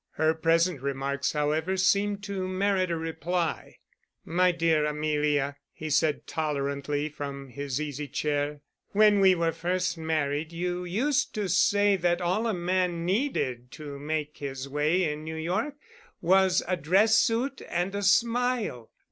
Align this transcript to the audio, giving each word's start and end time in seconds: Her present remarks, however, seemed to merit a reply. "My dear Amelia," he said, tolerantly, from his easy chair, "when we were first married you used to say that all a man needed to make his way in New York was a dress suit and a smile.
Her 0.13 0.33
present 0.33 0.81
remarks, 0.81 1.33
however, 1.33 1.77
seemed 1.77 2.23
to 2.23 2.47
merit 2.47 2.89
a 2.89 2.97
reply. 2.97 3.77
"My 4.25 4.51
dear 4.51 4.83
Amelia," 4.83 5.57
he 5.71 5.91
said, 5.91 6.25
tolerantly, 6.25 7.07
from 7.07 7.49
his 7.49 7.79
easy 7.79 8.07
chair, 8.07 8.61
"when 8.93 9.19
we 9.19 9.35
were 9.35 9.51
first 9.51 9.99
married 9.99 10.51
you 10.51 10.85
used 10.85 11.35
to 11.35 11.47
say 11.47 11.97
that 11.97 12.19
all 12.19 12.47
a 12.47 12.53
man 12.55 13.05
needed 13.05 13.69
to 13.73 13.99
make 13.99 14.37
his 14.37 14.67
way 14.67 15.03
in 15.03 15.23
New 15.23 15.35
York 15.35 15.75
was 16.19 16.63
a 16.67 16.75
dress 16.75 17.19
suit 17.19 17.61
and 17.69 17.93
a 17.93 18.01
smile. 18.01 18.89